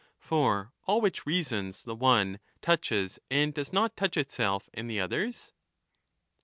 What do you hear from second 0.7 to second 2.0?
all which reasons the